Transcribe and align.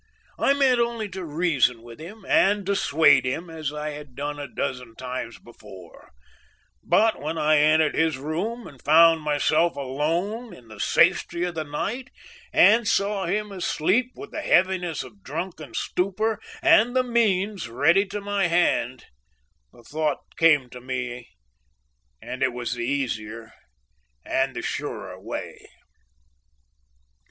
I 0.39 0.55
meant 0.55 0.79
only 0.79 1.07
to 1.09 1.23
reason 1.23 1.83
with 1.83 1.99
him 1.99 2.25
and 2.25 2.65
dissuade 2.65 3.23
him 3.23 3.51
as 3.51 3.71
I 3.71 3.91
had 3.91 4.15
done 4.15 4.39
a 4.39 4.47
dozen 4.47 4.95
times 4.95 5.37
before, 5.37 6.09
but 6.81 7.21
when 7.21 7.37
I 7.37 7.57
entered 7.57 7.93
his 7.93 8.17
room 8.17 8.65
and 8.65 8.81
found 8.81 9.21
myself 9.21 9.75
alone 9.75 10.55
in 10.55 10.69
the 10.69 10.79
safety 10.79 11.43
of 11.43 11.53
the 11.53 11.63
night 11.65 12.09
and 12.51 12.87
saw 12.87 13.27
him 13.27 13.51
asleep 13.51 14.13
with 14.15 14.31
the 14.31 14.41
heaviness 14.41 15.03
of 15.03 15.21
drunken 15.21 15.75
stupor 15.75 16.39
and 16.63 16.95
the 16.95 17.03
means 17.03 17.69
ready 17.69 18.07
to 18.07 18.19
my 18.21 18.47
hand, 18.47 19.05
the 19.71 19.83
thought 19.83 20.35
came 20.35 20.67
to 20.71 20.81
me 20.81 21.29
and 22.19 22.41
it 22.41 22.53
was 22.53 22.73
the 22.73 22.83
easier 22.87 23.53
and 24.25 24.55
the 24.55 24.63
surer 24.63 25.19
way. 25.19 25.67